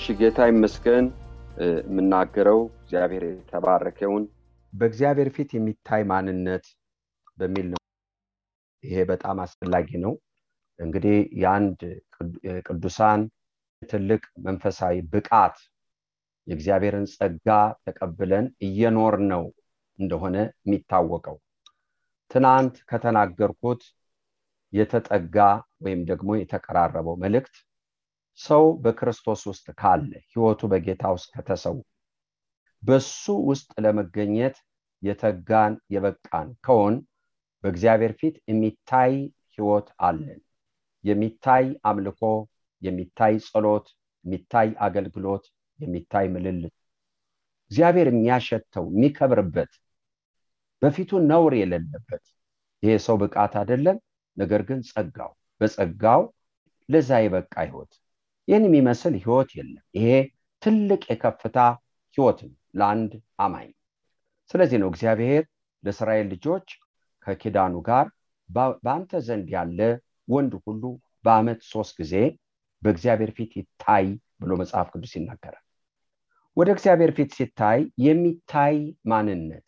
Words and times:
እሺ 0.00 0.12
ጌታ 0.18 0.38
ይመስገን። 0.48 1.06
የምናገረው 1.62 2.60
እግዚአብሔር 2.76 3.24
የተባረከውን 3.28 4.22
በእግዚአብሔር 4.72 5.28
ፊት 5.34 5.50
የሚታይ 5.54 6.02
ማንነት 6.10 6.64
በሚል 7.38 7.66
ነው። 7.72 7.80
ይሄ 8.84 9.02
በጣም 9.10 9.36
አስፈላጊ 9.44 9.90
ነው። 10.04 10.12
እንግዲህ 10.78 11.16
የአንድ 11.42 11.80
ቅዱሳን 12.68 13.20
ትልቅ 13.82 14.22
መንፈሳዊ 14.46 14.96
ብቃት 15.12 15.58
የእግዚአብሔርን 16.46 17.06
ጸጋ 17.14 17.48
ተቀብለን 17.84 18.46
እየኖር 18.62 19.16
ነው 19.32 19.44
እንደሆነ 19.98 20.36
የሚታወቀው 20.60 21.36
ትናንት 22.30 22.76
ከተናገርኩት 22.90 23.82
የተጠጋ 24.72 25.36
ወይም 25.80 26.02
ደግሞ 26.10 26.30
የተቀራረበው 26.40 27.18
መልእክት 27.22 27.56
ሰው 28.40 28.64
በክርስቶስ 28.82 29.40
ውስጥ 29.50 29.66
ካለ 29.80 30.10
ህይወቱ 30.26 30.60
በጌታ 30.72 31.04
ውስጥ 31.14 31.28
ከተሰው 31.34 31.76
በሱ 32.82 33.22
ውስጥ 33.48 33.70
ለመገኘት 33.84 34.56
የተጋን 35.02 35.74
የበቃን 35.94 36.48
ከሆን 36.64 36.94
በእግዚአብሔር 37.64 38.12
ፊት 38.20 38.36
የሚታይ 38.50 39.12
ህይወት 39.54 39.88
አለን። 40.06 40.40
የሚታይ 41.04 41.66
አምልኮ፣ 41.90 42.22
የሚታይ 42.82 43.34
ጸሎት፣ 43.46 43.86
የሚታይ 44.24 44.68
አገልግሎት፣ 44.86 45.44
የሚታይ 45.78 46.26
ምልልት 46.34 46.74
እግዚአብሔር 47.70 48.08
የሚያሸተው 48.10 48.84
የሚከብርበት 48.90 49.72
በፊቱ 50.82 51.20
ነውር 51.30 51.52
የሌለበት 51.60 52.24
ይሄ 52.82 52.92
ሰው 53.06 53.16
ብቃት 53.22 53.54
አይደለም። 53.60 53.96
ነገር 54.36 54.62
ግን 54.68 54.78
ጸጋው 54.90 55.30
በጸጋው 55.60 56.22
ለዛ 56.88 57.10
የበቃ 57.24 57.54
ህይወት 57.64 57.92
ይህን 58.48 58.64
የሚመስል 58.68 59.14
ህይወት 59.20 59.50
የለም። 59.56 59.84
ይሄ 59.96 60.08
ትልቅ 60.62 61.02
የከፍታ 61.10 61.58
ህይወት 62.18 62.38
ነው 62.46 62.56
ለአንድ 62.74 63.12
አማኝ። 63.38 63.70
ስለዚህ 64.50 64.78
ነው 64.82 64.88
እግዚአብሔር 64.92 65.42
ለእስራኤል 65.84 66.26
ልጆች 66.32 66.66
ከኪዳኑ 67.26 67.74
ጋር 67.88 68.06
በአንተ 68.84 69.12
ዘንድ 69.26 69.48
ያለ 69.54 69.80
ወንድ 70.28 70.52
ሁሉ 70.64 70.82
በአመት 71.24 71.60
ሶስት 71.70 71.92
ጊዜ 72.00 72.14
በእግዚአብሔር 72.82 73.30
ፊት 73.36 73.52
ይታይ 73.58 74.06
ብሎ 74.40 74.52
መጽሐፍ 74.60 74.88
ቅዱስ 74.92 75.12
ይናገራል። 75.16 75.64
ወደ 76.56 76.68
እግዚአብሔር 76.76 77.10
ፊት 77.16 77.30
ሲታይ 77.36 77.80
የሚታይ 78.04 78.76
ማንነት 79.10 79.66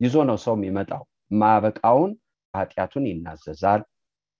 ይዞ 0.00 0.16
ነው 0.28 0.38
ሰው 0.44 0.54
የሚመጣው። 0.58 1.02
ማያበቃውን 1.34 2.10
ኃጢአቱን 2.54 3.04
ይናዘዛል። 3.10 3.82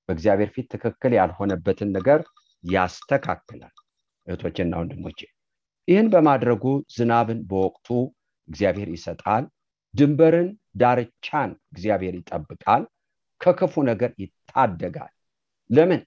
በእግዚአብሔር 0.09 0.51
ፊት 0.55 0.67
ትክክል 0.75 1.13
ያልሆነበትን 1.19 1.91
ነገር 1.97 2.21
ያስተካክላል። 2.65 3.75
እህቶችና 4.27 4.73
ወንድሞቼ 4.81 5.19
ይህን 5.89 6.09
በማድረጉ 6.13 6.65
ዝናብን 6.95 7.41
በወቅቱ 7.49 7.89
እግዚአብሔር 8.49 8.89
ይሰጣል። 8.95 9.45
ድንበርን፣ 9.95 10.49
ዳርቻን 10.81 11.51
እግዚአብሔር 11.73 12.15
ይጠብቃል። 12.21 12.83
ከክፉ 13.41 13.75
ነገር 13.91 14.11
ይታደጋል። 14.23 15.13
ለምን? 15.71 16.01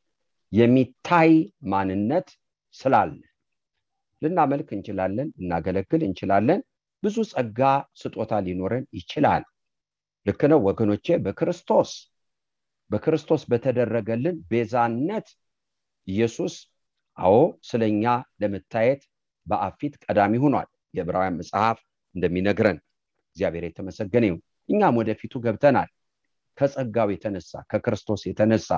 የሚታይ 0.52 1.32
ማንነት 1.72 2.28
ስላለ። 2.76 3.20
ልናመልክ 4.22 4.70
እንችላለን፣ 4.76 5.28
ልናገለግል 5.40 6.02
እንችላለን። 6.08 6.60
ብዙ 7.04 7.16
ጸጋ 7.32 7.60
ስጦታ 8.00 8.34
ሊኖረን 8.46 8.86
ይችላል። 8.98 9.44
ልክ 10.26 10.42
ነው 10.52 10.60
ወገኖቼ። 10.68 11.08
በክርስቶስ 11.26 11.92
በክርስቶስ 12.92 13.42
በተደረገልን 13.52 14.36
ቤዛነት 14.52 15.28
ኢየሱስ 16.08 16.54
አዎ 17.18 17.36
ስለኛ 17.64 18.04
ለመታየት 18.42 19.02
በአብ 19.48 19.74
ፊት 19.80 19.94
ቀዳሚ 20.06 20.34
ሆኗል። 20.44 20.68
የዕብራውያን 20.94 21.38
መጽሐፍ 21.40 21.78
እንደሚነግረን 22.16 22.78
እግዚአብሔር 23.30 23.64
የተመሰገነ 23.68 24.24
ይሁን። 24.30 24.42
እኛም 24.70 24.98
ወደፊቱ 25.00 25.34
ገብተናል። 25.46 25.90
ከጸጋው 26.58 27.10
የተነሳ 27.14 27.52
ከክርስቶስ 27.72 28.22
የተነሳ 28.30 28.70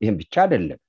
ይህም 0.00 0.16
ብቻ 0.20 0.34
አይደለም። 0.44 0.80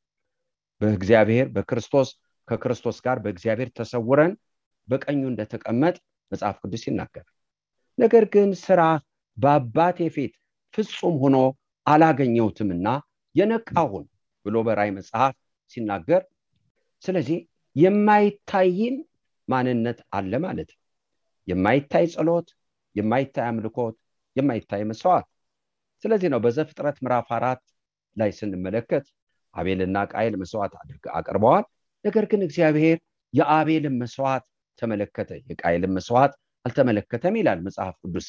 በእግዚአብሔር 0.82 1.48
በክርስቶስ 1.56 2.10
ከክርስቶስ 2.48 2.98
ጋር 3.06 3.18
በእግዚአብሔር 3.24 3.70
ተሰውረን 3.78 4.34
በቀኙ 4.88 5.22
እንደተቀመጥ 5.32 5.96
መጽሐፍ 6.32 6.56
ቅዱስ 6.64 6.84
ይናገራል። 6.88 7.30
ነገር 7.98 8.24
ግን 8.34 8.50
ስራ 8.64 8.82
በአባቴ 9.38 10.00
ፊት 10.16 10.34
ፍጹም 10.74 11.16
ሆኖ 11.24 11.38
አላገኘሁትምና 11.86 12.88
የነቃሁን 13.36 14.06
ብሎ 14.46 14.56
በራእይ 14.68 14.92
መጽሐፍ 14.98 15.34
ሲናገር 15.72 16.22
ስለዚህ 17.04 17.40
የማይታይን 17.76 18.96
ማንነት 19.48 20.00
አለ 20.18 20.34
ማለት 20.46 20.70
ነው። 20.74 20.80
የማይታይ 21.48 22.06
ጸሎት፣ 22.14 22.48
የማይታይ 22.96 23.46
አምልኮት፣ 23.50 23.96
የማይታይ 24.36 24.84
መስዋዕት። 24.90 25.28
ስለዚህ 26.04 26.30
ነው 26.34 26.40
በዘፍጥረት 26.44 26.98
ምዕራፍ 27.04 27.28
አራት 27.38 27.62
ላይ 28.18 28.30
ስንመለከት 28.38 29.06
አቤልና 29.54 29.98
ቃየል 30.12 30.36
መስዋዕት 30.42 30.74
አቅርበዋል። 31.14 31.66
ነገር 32.06 32.26
ግን 32.32 32.42
እግዚአብሔር 32.48 32.98
የአቤልን 33.34 33.96
መስዋዕት 34.02 34.46
ተመለከተ፣ 34.80 35.30
የቃየልን 35.50 35.94
መስዋዕት 35.98 36.34
አልተመለከተም 36.66 37.36
ይላል 37.40 37.60
መጽሐፍ 37.68 37.96
ቅዱስ። 38.04 38.28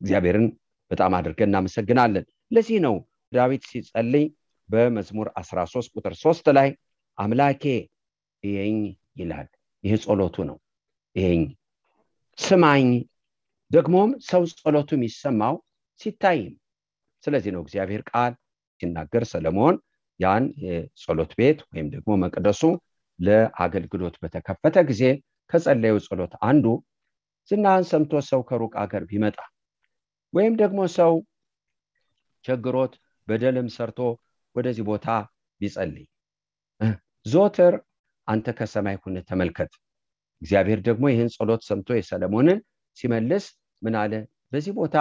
እግዚአብሔርን 0.00 0.46
በጣም 0.90 1.12
አድርገን 1.18 1.50
እናመሰግናለን። 1.50 2.24
ለዚህ 2.50 2.78
ነው 2.86 2.94
ዳዊት 3.32 3.62
ሲጸልይ 3.70 4.26
በመዝሙር 4.68 5.28
13 5.40 5.92
ቁጥር 5.94 6.14
3 6.20 6.52
ላይ 6.56 6.68
አምላኬ 7.18 7.64
ይሄኝ 8.44 8.78
ይላል። 9.16 9.48
ይህ 9.84 9.94
ጸሎቱ 10.04 10.36
ነው። 10.48 10.56
ይሄኝ 11.16 11.42
ስማኝ። 12.38 12.88
ደግሞም 13.70 14.10
ሰው 14.28 14.42
ጸሎቱ 14.52 14.90
የሚሰማው 14.96 15.54
ሲታይም። 16.00 16.54
ስለዚህ 17.24 17.50
ነው 17.54 17.62
እግዚአብሔር 17.64 18.02
ቃል 18.10 18.32
ሲናገር 18.80 19.24
ሰለሞን 19.30 19.76
ያን 20.20 20.44
የጸሎት 20.64 21.32
ቤት 21.38 21.58
ወይም 21.68 21.86
ደግሞ 21.94 22.10
መቅደሱ 22.24 22.62
ለአገልግሎት 23.18 24.14
በተከፈተ 24.22 24.76
ጊዜ 24.90 25.02
ከጸለዩ 25.50 25.94
ጸሎት 26.06 26.32
አንዱ 26.48 26.66
ዝናህን 27.50 27.84
ሰምቶ 27.90 28.12
ሰው 28.28 28.40
ከሩቅ 28.48 28.72
አገር 28.82 29.02
ቢመጣ 29.10 29.36
ወይም 30.32 30.54
ደግሞ 30.60 30.80
ሰው 30.96 31.12
ቸግሮት 32.44 32.94
በደልም 33.28 33.68
ሰርቶ 33.76 34.00
ወደዚህ 34.56 34.84
ቦታ 34.88 35.06
ቢጸልይ። 35.60 36.06
ዞትር 37.26 37.74
አንተ 38.28 38.46
ከሰማይ 38.58 38.96
ሁነ 39.02 39.16
ተመልከት። 39.28 39.70
እግዚአብሔር 40.42 40.80
ደግሞ 40.88 41.04
ይህን 41.12 41.30
ጸሎት 41.34 41.62
ሰምቶ 41.68 41.88
የሰለሞንን 41.96 42.58
ሲመልስ 42.96 43.44
ምን 43.82 43.94
አለ? 44.02 44.12
በዚህ 44.52 44.72
ቦታ 44.78 44.96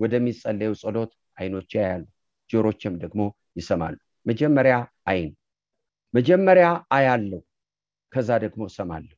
ወደሚጸለዩ 0.00 0.70
ጸሎት 0.82 1.10
አይኖቼ 1.38 1.70
ያያሉ 1.78 2.04
ጆሮችም 2.50 2.94
ደግሞ 3.02 3.20
ይሰማሉ። 3.56 3.96
መጀመሪያ 4.26 4.74
አይን 5.06 5.30
መጀመሪያ 6.14 6.66
አያለው 6.96 7.40
ከዛ 8.12 8.30
ደግሞ 8.44 8.62
እሰማለሁ። 8.70 9.14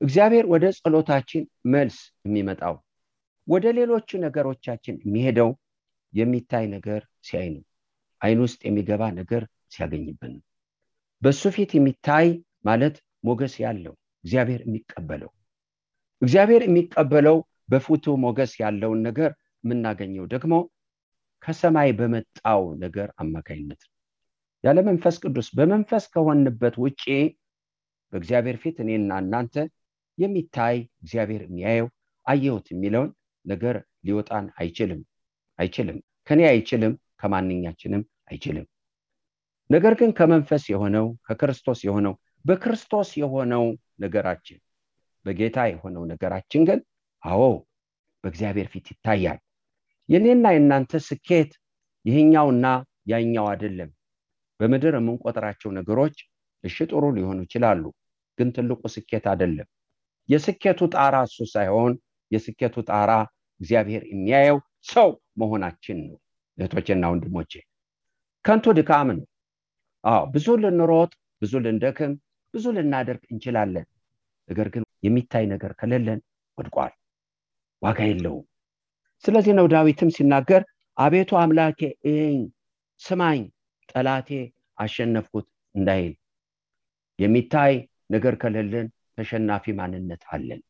እግዚአብሔር 0.00 0.44
ወደ 0.52 0.64
ጸሎታችን 0.78 1.42
መልስ 1.72 1.96
የሚመጣው 2.24 2.74
ወደ 3.48 3.66
ሌሎቹ 3.78 4.08
ነገሮቻችን 4.24 4.96
የሚሄደው 5.04 5.50
የሚታይ 6.16 6.64
ነገር 6.74 7.00
ሲያይ 7.28 7.48
ነው። 7.54 7.62
አይን 8.20 8.38
ውስጥ 8.44 8.60
የሚገባ 8.66 9.02
ነገር 9.18 9.42
ሲያገኝብን 9.74 10.32
ነው። 10.36 10.44
በሱ 11.22 11.42
ፊት 11.56 11.70
የሚታይ 11.76 12.26
ማለት 12.64 12.96
ሞገስ 13.26 13.54
ያለው 13.64 13.94
እግዚአብሔር 14.24 14.60
የሚቀበለው። 14.66 15.30
እግዚአብሔር 16.22 16.62
የሚቀበለው 16.66 17.36
በፊቱ 17.68 18.14
ሞገስ 18.24 18.52
ያለውን 18.62 19.00
ነገር 19.08 19.30
የምናገኘው 19.64 20.24
ደግሞ 20.34 20.54
ከሰማይ 21.42 21.90
በመጣው 21.98 22.62
ነገር 22.84 23.08
አማካኝነት 23.22 23.82
ያለ 24.64 24.78
መንፈስ 24.88 25.16
ቅዱስ 25.22 25.48
በመንፈስ 25.58 26.04
ከሆንበት 26.14 26.74
ውጭ 26.84 27.02
በእግዚአብሔር 28.12 28.56
ፊት 28.62 28.76
እኔና 28.84 29.12
እናንተ 29.22 29.54
የሚታይ 30.18 30.76
እግዚአብሔር 31.02 31.42
የሚያየው 31.46 31.88
አየሁት 32.26 32.66
የሚለውን 32.72 33.10
ነገር 33.44 33.76
ሊወጣን 34.06 34.46
አይችልም። 34.58 35.00
አይችልም 35.58 35.98
ከኔ 36.26 36.40
አይችልም 36.50 36.92
ከማንኛችንም 37.20 38.02
አይችልም። 38.28 38.66
ነገር 39.70 39.94
ግን 40.00 40.10
ከመንፈስ 40.18 40.64
የሆነው 40.72 41.06
ከክርስቶስ 41.26 41.80
የሆነው 41.86 42.14
በክርስቶስ 42.44 43.10
የሆነው 43.20 43.64
ነገራችን 44.00 44.58
በጌታ 45.24 45.58
የሆነው 45.70 46.02
ነገራችን 46.10 46.62
ግን 46.68 46.80
አዎ 47.22 47.42
በእግዚአብሔር 48.24 48.68
ፊት 48.72 48.86
ይታያል። 48.92 49.38
የኔና 50.08 50.46
የእናንተ 50.54 50.92
ስኬት 51.06 51.52
ይህኛውና 52.04 52.66
ያኛው 53.12 53.46
አይደለም። 53.50 53.90
በምድር 54.60 54.94
የምንቆጥራቸው 54.98 55.70
ነገሮች 55.78 56.16
እሺ 56.64 56.76
ጥሩ 56.90 57.04
ሊሆኑ 57.16 57.38
ይችላሉ 57.46 57.82
ግን 58.38 58.48
ትልቁ 58.56 58.82
ስኬት 58.94 59.24
አይደለም። 59.32 59.68
የስኬቱ 60.28 60.80
ጣራ 60.94 61.16
እሱ 61.28 61.38
ሳይሆን 61.52 61.92
የስኬቱ 62.30 62.76
ጣራ 62.88 63.10
እግዚአብሔር 63.60 64.02
የሚያየው 64.12 64.58
ሰው 64.88 65.10
መሆናችን 65.36 65.98
ነው። 66.06 66.16
እህቶችና 66.58 67.04
ወንድሞቼ 67.12 67.52
ከንቱ 68.44 68.66
ድካም 68.78 69.08
ነው። 69.12 69.26
አዎ 70.04 70.22
ብዙ 70.34 70.46
ልንሮጥ 70.62 71.10
ብዙ 71.42 71.52
ልንደክም 71.64 72.12
ብዙ 72.54 72.64
ልናደርግ 72.76 73.22
እንችላለን። 73.30 73.86
ነገር 74.48 74.68
ግን 74.74 74.82
የሚታይ 75.06 75.44
ነገር 75.52 75.72
ከሌለን 75.80 76.20
ወድቋል 76.58 76.92
ዋጋ 77.82 77.98
የለውም። 78.08 78.44
ስለዚህ 79.24 79.52
ነው 79.58 79.66
ዳዊትም 79.72 80.10
ሲናገር 80.16 80.62
አቤቱ 80.96 81.30
አምላኬ 81.40 81.80
እኝ 82.12 82.38
ስማኝ 83.00 83.40
ጠላቴ 83.88 84.28
አሸነፍኩት 84.78 85.46
እንዳይል። 85.74 86.14
የሚታይ 87.18 87.74
ነገር 88.10 88.34
ከሌለን 88.42 88.86
ተሸናፊ 89.16 89.74
ማንነት 89.78 90.22
አለን። 90.30 90.60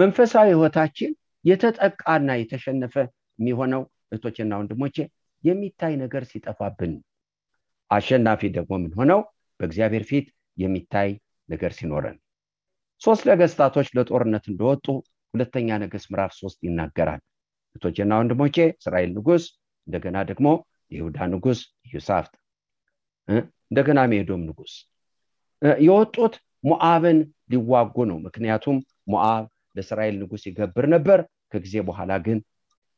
መንፈሳዊ 0.00 0.48
ህይወታችን 0.52 1.10
የተጠቃና 1.44 2.30
የተሸነፈ 2.40 2.94
የሚሆነው 3.40 3.82
እህቶችና 4.12 4.52
ወንድሞቼ 4.60 4.96
የሚታይ 5.44 5.94
ነገር 6.02 6.22
ሲጠፋብን 6.30 6.92
አሸናፊ 7.90 8.40
ደግሞ 8.56 8.72
ምን 8.82 8.92
ሆነው? 8.98 9.20
በእግዚአብሔር 9.60 10.04
ፊት 10.10 10.26
የሚታይ 10.58 11.10
ነገር 11.48 11.72
ሲኖረን። 11.78 12.16
ሶስት 13.02 13.22
ነገስታቶች 13.30 13.88
ለጦርነት 13.96 14.44
እንደወጡ 14.50 14.86
ሁለተኛ 15.34 15.68
ነገስት 15.82 16.08
ምዕራፍ 16.12 16.32
ሶስት 16.40 16.58
ይናገራል። 16.66 17.20
እህቶችና 17.76 18.12
ወንድሞቼ 18.20 18.56
እስራኤል 18.80 19.10
ንጉስ 19.16 19.44
እንደገና 19.88 20.16
ደግሞ 20.30 20.46
የይሁዳ 20.92 21.18
ንጉስ 21.32 21.58
ኢዮሳፍጥ 21.88 22.32
እንደገና 23.70 24.00
የኤዶም 24.08 24.42
ንጉስ 24.48 24.72
የወጡት 25.82 26.34
ሞአብን 26.64 27.18
ሊዋጉ 27.52 27.96
ነው። 28.10 28.18
ምክንያቱም 28.26 28.76
ሞአብ 29.12 29.44
ለእስራኤል 29.76 30.16
ንጉስ 30.22 30.42
ይገብር 30.48 30.86
ነበር። 30.94 31.18
ከጊዜ 31.52 31.76
በኋላ 31.88 32.12
ግን 32.26 32.38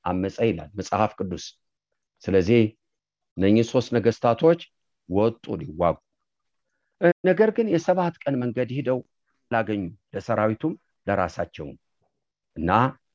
አመፀ 0.05 0.37
ይላል 0.49 0.71
መጽሐፍ 0.79 1.13
ቅዱስ። 1.19 1.45
ስለዚህ 2.23 2.63
እነኚህ 3.37 3.65
ሶስት 3.73 3.91
ነገስታቶች 3.97 4.61
ወጡ 5.09 5.45
ሊዋጉ። 5.61 5.97
ነገር 7.29 7.51
ግን 7.57 7.67
የሰባት 7.73 8.15
ቀን 8.23 8.35
መንገድ 8.43 8.69
ሂደው 8.77 8.99
ላገኙ 9.51 9.83
ለሰራዊቱም 10.15 10.75
ለራሳቸውም። 11.07 11.77
እና 12.57 12.71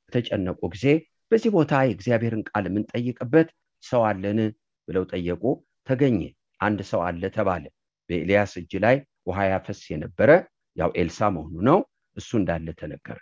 በተጨነቁ 0.07 0.59
ጊዜ 0.73 0.85
በዚህ 1.31 1.51
ቦታ 1.55 1.73
የእግዚአብሔርን 1.85 2.43
ቃል 2.49 2.65
የምንጠይቅበት 2.69 3.47
ሰው 3.83 4.01
አለን 4.09 4.39
ብለው 4.87 5.03
ጠየቁ። 5.11 5.43
ተገኘ 5.87 6.19
አንድ 6.59 6.79
ሰው 6.89 7.01
አለ 7.07 7.23
ተባለ። 7.35 7.63
በኤልያስ 8.09 8.53
እጅ 8.61 8.73
ላይ 8.83 8.95
ውሃ 9.27 9.39
ያፈስ 9.51 9.79
የነበረ 9.91 10.29
ያው 10.77 10.89
ኤልሳ 10.99 11.29
መሆኑ 11.35 11.55
ነው። 11.69 11.79
እሱ 12.17 12.29
እንዳለ 12.39 12.67
ተነገረ። 12.79 13.17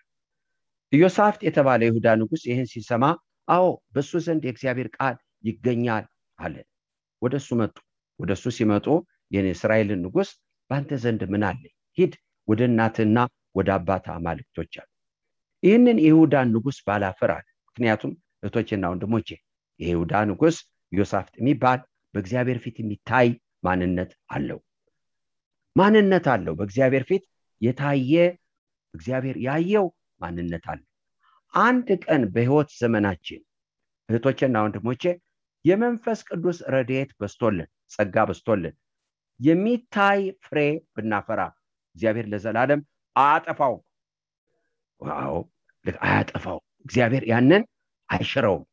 ኢዮሳፍጥ 0.92 1.42
የተባለ 1.48 1.82
ይሁዳ 1.88 2.08
ንጉስ 2.20 2.44
ይህን 2.50 2.68
ሲሰማ 2.74 3.04
አዎ 3.48 3.66
በእሱ 3.94 4.12
ዘንድ 4.26 4.44
የእግዚአብሔር 4.46 4.90
ቃል 4.98 5.16
ይገኛል 5.48 6.06
አለ። 6.40 6.56
ወደ 7.22 7.34
እሱ 7.42 7.50
መጡ። 7.60 7.76
ወደ 8.20 8.32
እሱ 8.38 8.46
ሲመጡ 8.58 8.88
የኔ 9.32 9.48
እስራኤልን 9.56 10.02
ንጉስ 10.06 10.30
በአንተ 10.70 10.92
ዘንድ 11.04 11.22
ምን 11.34 11.44
አለ 11.50 11.64
ሂድ 11.98 12.14
ወደ 12.48 12.62
እናትህና 12.70 13.18
ወደ 13.58 13.70
አባት 13.78 14.06
አማልክቶች 14.14 14.74
አሉ። 14.82 14.90
ይህንን 15.64 15.98
የይሁዳን 16.04 16.48
ንጉስ 16.56 16.78
ባላፈር 16.88 17.32
አለ። 17.36 17.46
ምክንያቱም 17.68 18.12
እህቶችና 18.44 18.86
ወንድሞቼ 18.92 19.30
የይሁዳ 19.80 20.14
ንጉስ 20.30 20.58
ዮሳፍጥ 20.92 21.34
የሚባል 21.40 21.80
በእግዚአብሔር 22.14 22.60
ፊት 22.64 22.76
የሚታይ 22.82 23.30
ማንነት 23.64 24.12
አለው። 24.30 24.60
ማንነት 25.76 26.26
አለው። 26.34 26.54
በእግዚአብሔር 26.60 27.04
ፊት 27.10 27.24
የታየ 27.62 28.14
እግዚአብሔር 28.94 29.38
ያየው 29.48 29.88
ማንነት 30.22 30.66
አለ 30.72 30.82
አንድ 31.56 31.88
ቀን 32.04 32.24
በህይወት 32.34 32.70
ዘመናችን 32.80 33.42
እህቶችና 34.10 34.56
ወንድሞቼ 34.66 35.04
የመንፈስ 35.66 36.20
ቅዱስ 36.30 36.58
ረድኤት 36.74 37.12
በዝቶልን 37.20 37.70
ጸጋ 37.94 38.26
በዝቶልን 38.30 38.76
የሚታይ 39.40 40.22
ፍሬ 40.46 40.60
ብናፈራ 40.96 41.42
እግዚአብሔር 41.96 42.28
ለዘላለም 42.34 42.82
አያጠፋው 43.16 43.76
wow! 45.02 45.38
አያጠፋው 46.06 46.58
እግዚአብሔር 46.86 47.24
ያንን 47.32 47.64
አይሽረውም። 48.10 48.64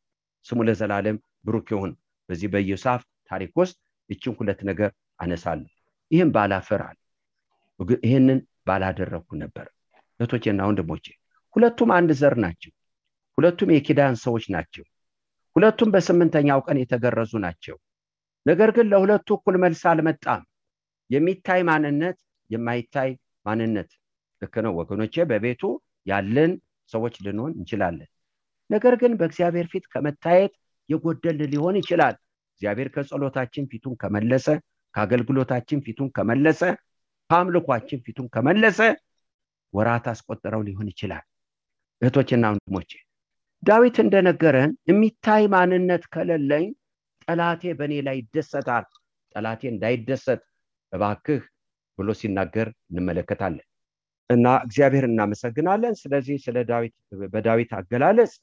ስሙ 0.45 0.59
ለዘላለም 0.67 1.17
ብሩክ 1.45 1.67
ይሁን። 1.73 1.91
በዚህ 2.29 2.47
በኢዮሳፍ 2.53 3.01
ታሪክ 3.31 3.51
ውስጥ 3.59 3.75
ይችን 4.09 4.35
ሁለት 4.39 4.59
ነገር 4.69 4.89
አነሳለሁ። 5.19 5.69
ይህም 6.11 6.29
ባላፈራል 6.35 6.97
ይህንን 8.03 8.39
ባላደረግኩ 8.67 9.29
ነበር። 9.43 9.65
እህቶቼና 10.19 10.59
ወንድሞቼ 10.67 11.05
ሁለቱም 11.55 11.89
አንድ 11.97 12.11
ዘር 12.19 12.35
ናቸው። 12.43 12.71
ሁለቱም 13.37 13.69
የኪዳን 13.73 14.15
ሰዎች 14.23 14.45
ናቸው። 14.55 14.83
ሁለቱም 15.55 15.89
በስምንተኛው 15.93 16.59
ቀን 16.65 16.77
የተገረዙ 16.81 17.33
ናቸው። 17.45 17.75
ነገር 18.45 18.69
ግን 18.75 18.85
ለሁለቱ 18.91 19.27
እኩል 19.37 19.55
መልስ 19.63 19.81
አልመጣም። 19.91 20.41
የሚታይ 21.09 21.61
ማንነት 21.69 22.17
የማይታይ 22.49 23.11
ማንነት። 23.45 23.89
ልክ 24.41 24.55
ነው 24.65 24.73
ወገኖቼ 24.79 25.15
በቤቱ 25.29 25.61
ያለን 26.07 26.51
ሰዎች 26.91 27.15
ልንሆን 27.25 27.51
እንችላለን። 27.57 28.09
ነገር 28.69 28.93
ግን 29.01 29.11
በእግዚአብሔር 29.19 29.67
ፊት 29.71 29.85
ከመታየት 29.93 30.53
የጎደል 30.89 31.39
ሊሆን 31.53 31.75
ይችላል። 31.81 32.15
እግዚአብሔር 32.53 32.89
ከጸሎታችን 32.95 33.67
ፊቱን 33.71 33.93
ከመለሰ 34.01 34.47
ከአገልግሎታችን 34.95 35.79
ፊቱን 35.85 36.09
ከመለሰ 36.17 36.61
ከአምልኳችን 37.29 38.01
ፊቱን 38.05 38.27
ከመለሰ 38.33 38.79
ወራት 39.73 40.05
አስቆጥረው 40.11 40.61
ሊሆን 40.67 40.87
ይችላል 40.91 41.23
እህቶችና 42.03 42.45
ወንድሞቼ 42.51 42.91
ዳዊት 43.63 43.97
እንደነገረን 44.03 44.71
የሚታይ 44.89 45.43
ማንነት 45.53 46.03
ከሌለኝ 46.13 46.65
ጠላቴ 47.21 47.73
በእኔ 47.79 47.93
ላይ 48.07 48.15
ይደሰታል። 48.21 48.85
ጠላቴ 49.35 49.61
እንዳይደሰት 49.71 50.41
እባክህ 50.93 51.43
ብሎ 51.97 52.09
ሲናገር 52.19 52.67
እንመለከታለን 52.91 53.65
እና 54.29 54.45
እግዚአብሔር 54.65 55.05
እናመሰግናለን። 55.09 55.93
ስለዚህ 56.01 56.37
ስለ 56.45 56.57
ዳዊት 56.69 56.93
በዳዊት 57.33 57.71
አገላለጽ 57.79 58.33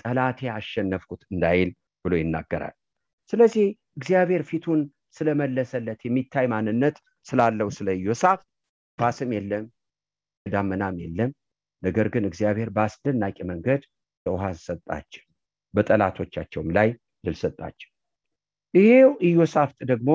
ጠላቴ 0.00 0.48
አሸነፍኩት 0.54 1.22
እንዳይል 1.30 1.70
ብሎ 2.04 2.14
ይናገራል። 2.20 2.74
ስለዚህ 3.32 3.66
እግዚአብሔር 3.96 4.42
ፊቱን 4.50 4.80
ስለመለሰለት 5.16 6.00
የሚታይ 6.06 6.46
ማንነት 6.52 6.96
ስላለው 7.26 7.68
ስለ 7.76 7.88
ኢዮሳፍ 8.00 8.40
ፋስም 8.98 9.30
የለም 9.36 9.64
ዳመናም 10.46 10.96
የለም 11.04 11.30
ነገር 11.86 12.06
ግን 12.14 12.24
እግዚአብሔር 12.28 12.68
በአስደናቂ 12.76 13.36
መንገድ 13.50 13.82
ውሃ 14.26 14.44
ሰጣቸው 14.62 15.24
በጠላቶቻቸውም 15.74 16.70
ላይ 16.76 16.88
ድል 17.24 17.36
ሰጣቸው። 17.42 17.90
ይሄው 18.74 19.10
ኢዮሳፍጥ 19.28 19.78
ደግሞ 19.90 20.10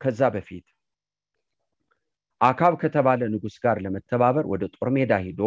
ከዛ 0.00 0.20
በፊት 0.34 0.66
አካብ 2.40 2.74
ከተባለ 2.82 3.20
ንጉስ 3.34 3.54
ጋር 3.64 3.76
ለመተባበር 3.84 4.44
ወደ 4.52 4.64
ጦር 4.74 4.88
ሜዳ 4.96 5.12
ሂዶ 5.26 5.42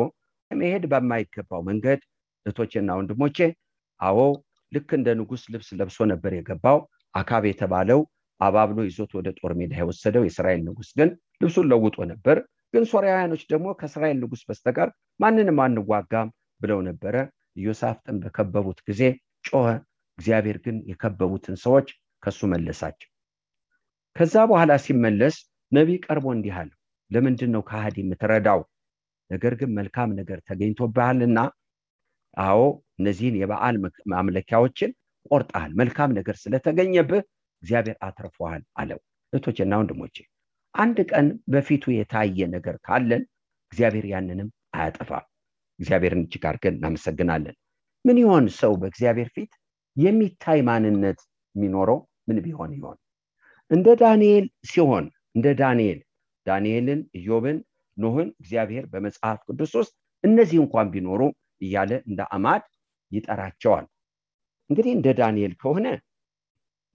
መሄድ 0.51 0.83
በማይገባው 0.91 1.61
መንገድ 1.67 1.99
እህቶቼና 2.45 2.89
ወንድሞቼ 2.99 3.37
አዎ 3.99 4.19
ልክ 4.71 4.89
እንደ 4.97 5.09
ንጉስ 5.19 5.43
ልብስ 5.53 5.69
ለብሶ 5.79 5.97
ነበር 6.11 6.31
የገባው። 6.35 6.79
አካብ 7.15 7.43
የተባለው 7.49 7.99
አባብሎ 8.41 8.79
ይዞት 8.87 9.11
ወደ 9.17 9.27
ጦር 9.39 9.51
ሜዳ 9.59 9.73
የወሰደው 9.79 10.23
የእስራኤል 10.25 10.61
ንጉስ 10.67 10.89
ግን 10.99 11.09
ልብሱን 11.41 11.67
ለውጦ 11.71 11.97
ነበር 12.11 12.37
ግን 12.73 12.83
ሶርያውያኖች 12.91 13.43
ደግሞ 13.51 13.67
ከእስራኤል 13.79 14.17
ንጉስ 14.21 14.41
በስተቀር 14.49 14.89
ማንንም 15.19 15.59
አንዋጋም 15.65 16.29
ብለው 16.61 16.79
ነበረ። 16.89 17.15
ኢዮሳፍጥን 17.57 18.17
በከበቡት 18.23 18.79
ጊዜ 18.89 19.01
ጮኸ። 19.45 19.67
እግዚአብሔር 20.17 20.57
ግን 20.65 20.77
የከበቡትን 20.89 21.55
ሰዎች 21.63 21.87
ከሱ 22.23 22.39
መለሳቸው። 22.53 23.09
ከዛ 24.15 24.35
በኋላ 24.49 24.71
ሲመለስ 24.85 25.35
ነቢይ 25.71 25.97
ቀርቦ 26.05 26.25
እንዲህ 26.35 26.55
አለው 26.59 26.77
ለምንድን 27.11 27.51
ነው 27.55 27.61
ከሃዲ 27.69 27.97
የምትረዳው? 28.01 28.59
ነገር 29.29 29.53
ግን 29.59 29.69
መልካም 29.77 30.09
ነገር 30.19 30.39
ተገኝቶብሃልና 30.47 31.39
አዎ 32.37 32.59
እነዚህን 32.99 33.35
የበዓል 33.39 33.75
ማምለኪያዎችን 34.13 34.91
ቆርጠሃል። 35.25 35.71
መልካም 35.81 36.11
ነገር 36.17 36.35
ስለተገኘብህ 36.43 37.23
እግዚአብሔር 37.63 37.97
አትርፎሃል 38.07 38.63
አለው። 38.75 38.99
እህቶችና 39.33 39.73
ወንድሞቼ 39.81 40.15
አንድ 40.75 40.97
ቀን 41.11 41.27
በፊቱ 41.53 41.83
የታየ 41.93 42.47
ነገር 42.53 42.75
ካለን 42.85 43.23
እግዚአብሔር 43.71 44.05
ያንንም 44.11 44.49
አያጠፋም። 44.75 45.25
እግዚአብሔርን 45.79 46.23
እጅግ 46.25 46.43
አድርገን 46.49 46.75
እናመሰግናለን። 46.77 47.55
ምን 48.05 48.17
ይሆን 48.21 48.45
ሰው 48.59 48.73
በእግዚአብሔር 48.81 49.29
ፊት 49.35 49.51
የሚታይ 49.97 50.59
ማንነት 50.67 51.19
የሚኖረው? 51.55 51.97
ምን 52.27 52.37
ቢሆን 52.45 52.71
ይሆን? 52.77 52.97
እንደ 53.71 53.87
ዳንኤል 54.01 54.45
ሲሆን 54.65 55.05
እንደ 55.35 55.47
ዳንኤል 55.59 55.99
ዳንኤልን 56.45 56.99
ኢዮብን 57.19 57.57
ኖህን 57.97 58.29
እግዚአብሔር 58.41 58.83
በመጽሐፍ 58.91 59.39
ቅዱስ 59.47 59.71
ውስጥ 59.79 59.93
እነዚህ 60.23 60.57
እንኳን 60.63 60.87
ቢኖሩ 60.93 61.21
እያለ 61.61 61.91
እንደ 62.09 62.21
አማድ 62.35 62.63
ይጠራቸዋል። 63.11 63.85
እንግዲህ 64.69 64.91
እንደ 64.97 65.07
ዳንኤል 65.19 65.53
ከሆነ 65.61 65.85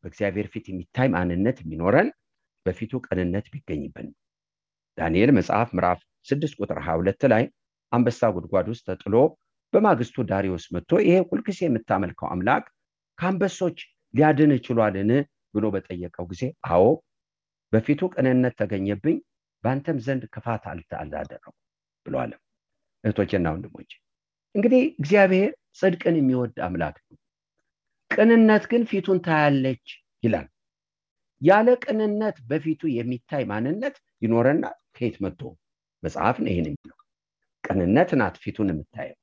በእግዚአብሔር 0.04 0.47
ፊት 0.52 0.66
የሚታይ 0.71 1.09
ማንነት 1.14 1.59
የሚኖረን 1.62 2.09
በፊቱ 2.66 2.92
ቅንነት 3.06 3.47
ቢገኝብን። 3.52 4.09
ዳንኤል 4.99 5.30
መጽሐፍ 5.38 5.68
ምዕራፍ 5.76 6.00
6 6.26 6.59
ቁጥር 6.59 6.78
22 6.85 7.26
ላይ 7.33 7.44
አንበሳ 7.92 8.30
ጉድጓድ 8.37 8.66
ውስጥ 8.73 8.85
ተጥሎ 8.90 9.14
በማግስቱ 9.73 10.16
ዳሪዮስ 10.30 10.64
መጥቶ 10.75 10.92
ይሄ 11.04 11.16
ሁልጊዜ 11.30 11.61
የምታመልከው 11.66 12.28
አምላክ 12.35 12.64
ከአንበሶች 13.18 13.78
ሊያድን 14.14 14.52
ችሏልን? 14.66 15.11
ብሎ 15.54 15.64
በጠየቀው 15.75 16.25
ጊዜ 16.30 16.42
አዎ 16.68 16.85
በፊቱ 17.73 18.00
ቅንነት 18.14 18.54
ተገኘብኝ 18.61 19.16
በአንተም 19.64 19.99
ዘንድ 20.06 20.23
ክፋት 20.35 20.64
አልተአላደረው 20.71 21.54
ብሎ 22.06 22.14
እህቶችና 23.04 23.47
ወንድሞች 23.54 23.90
እንግዲህ 24.54 24.83
እግዚአብሔር 25.00 25.50
ጽድቅን 25.78 26.16
የሚወድ 26.18 26.56
አምላክ 26.66 26.97
ነው። 27.04 27.18
ቅንነት 28.11 28.64
ግን 28.71 28.83
ፊቱን 28.90 29.18
ታያለች 29.26 29.87
ይላል 30.23 30.47
ያለ 31.44 31.68
ቅንነት 31.84 32.36
በፊቱ 32.50 32.82
የሚታይ 32.96 33.42
ማንነት 33.50 33.94
ይኖረና 34.22 34.64
ከየት 34.96 35.16
መጥቶ? 35.24 35.40
መጽሐፍ 36.02 36.36
ነው 36.42 36.50
ይህን 36.52 36.66
የሚለው። 36.70 36.96
ቅንነት 37.64 38.10
ናት 38.20 38.36
ፊቱን 38.42 38.70
የምታየው። 38.72 39.18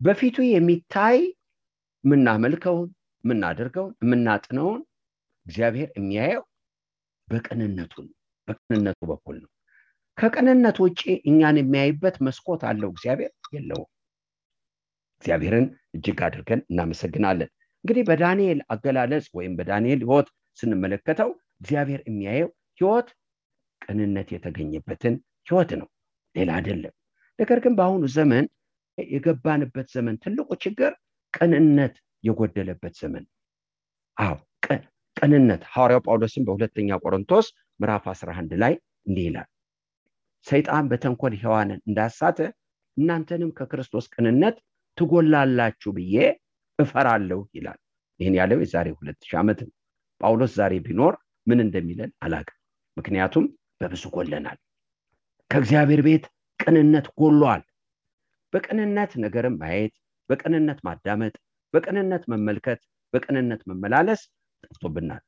በፊቱ 0.00 0.36
የሚታይ 0.48 1.18
የምናመልከውን 2.04 2.88
የምናደርገውን 3.24 3.94
የምናጥነውን 4.02 4.80
እግዚአብሔር 5.46 5.88
የሚያየው 5.96 6.44
በቅንነቱ 7.28 7.94
በቅንነቱ 8.48 9.00
በኩል 9.10 9.36
ነው። 9.42 9.50
ከቅንነት 10.18 10.76
ውጭ 10.84 11.00
እኛን 11.30 11.58
የሚያይበት 11.60 12.16
መስኮት 12.26 12.62
አለው 12.70 12.90
እግዚአብሔር 12.94 13.32
የለውም። 13.54 13.90
እግዚአብሔርን 15.22 15.66
እጅግ 15.96 16.20
አድርገን 16.26 16.60
እናመሰግናለን። 16.70 17.50
እንግዲህ 17.84 18.04
በዳንኤል 18.08 18.58
አገላለጽ 18.72 19.26
ወይም 19.36 19.52
በዳንኤል 19.58 20.00
ህይወት 20.04 20.28
ስንመለከተው 20.58 21.30
እግዚአብሔር 21.60 22.00
የሚያየው 22.06 22.50
ህይወት 22.80 23.08
ቅንነት 23.82 24.28
የተገኘበትን 24.34 25.14
ህይወት 25.48 25.70
ነው። 25.80 25.88
ሌላ 26.34 26.50
አይደለም። 26.58 26.94
ነገር 27.38 27.58
ግን 27.64 27.74
በአሁኑ 27.78 28.04
ዘመን 28.16 28.44
የገባንበት 28.98 29.88
ዘመን 29.94 30.16
ትልቁ 30.24 30.48
ችግር 30.64 30.92
ቅንነት 31.34 31.94
የጎደለበት 32.24 32.94
ዘመን 33.02 33.24
አዎ 34.16 34.34
ቅንነት። 35.16 35.62
ሐዋርያው 35.72 36.02
ጳውሎስን 36.06 36.44
በሁለተኛ 36.46 36.98
ቆሮንቶስ 37.02 37.46
ምዕራፍ 37.80 38.04
11 38.12 38.52
ላይ 38.62 38.74
እንዲህ 39.06 39.24
ይላል 39.28 39.48
ሰይጣን 40.46 40.84
በተንኮል 40.90 41.34
ሔዋንን 41.40 41.80
እንዳሳተ 41.88 42.38
እናንተንም 42.96 43.50
ከክርስቶስ 43.58 44.06
ቅንነት 44.14 44.56
ትጎላላችሁ 44.98 45.90
ብዬ 45.96 46.14
እፈራለሁ 46.78 47.40
ይላል። 47.56 47.78
ይህን 48.20 48.34
ያለው 48.38 48.58
የዛሬ 48.62 48.88
ሁለት 48.98 49.22
ዓመት 49.40 49.60
ነው 49.66 49.72
ጳውሎስ 50.20 50.52
ዛሬ 50.58 50.74
ቢኖር 50.86 51.14
ምን 51.46 51.58
እንደሚለን 51.64 52.10
አላቅም። 52.24 52.56
ምክንያቱም 52.96 53.44
በብዙ 53.80 54.04
ጎለናል። 54.14 54.58
ከእግዚአብሔር 55.50 56.00
ቤት 56.06 56.24
ቅንነት 56.60 57.06
ጎሏል። 57.20 57.62
በቅንነት 58.52 59.12
ነገርን 59.24 59.56
ማየት 59.60 59.94
በቅንነት 60.30 60.78
ማዳመጥ 60.86 61.34
በቅንነት 61.74 62.22
መመልከት 62.32 62.80
በቅንነት 63.14 63.60
መመላለስ 63.70 64.20
ጠፍቶብናል። 64.64 65.22